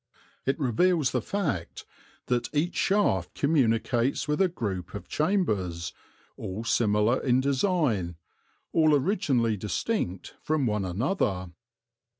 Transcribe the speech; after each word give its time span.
It 0.47 0.59
reveals 0.59 1.11
the 1.11 1.21
fact 1.21 1.85
that 2.25 2.49
each 2.55 2.75
shaft 2.75 3.35
communicates 3.35 4.27
with 4.27 4.41
a 4.41 4.47
group 4.47 4.95
of 4.95 5.07
chambers, 5.07 5.93
all 6.37 6.63
similar 6.63 7.21
in 7.21 7.39
design, 7.39 8.15
all 8.73 8.95
originally 8.95 9.57
distinct 9.57 10.33
from 10.41 10.65
one 10.65 10.85
another. 10.85 11.51